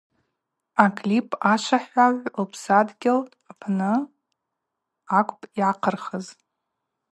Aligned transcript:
Аклип 0.83 1.29
ашвахӏвагӏв 1.51 2.23
лпсадгьыл 2.47 3.21
Апсны 3.51 3.51
апны 3.51 3.91
акӏвпӏ 5.17 5.45
йъахъырхыз. 5.59 6.25